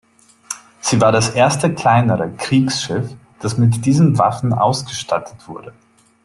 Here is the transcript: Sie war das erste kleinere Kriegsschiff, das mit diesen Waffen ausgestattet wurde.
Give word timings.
Sie 0.79 0.99
war 0.99 1.11
das 1.11 1.29
erste 1.29 1.75
kleinere 1.75 2.31
Kriegsschiff, 2.31 3.11
das 3.39 3.59
mit 3.59 3.85
diesen 3.85 4.17
Waffen 4.17 4.51
ausgestattet 4.51 5.47
wurde. 5.47 5.73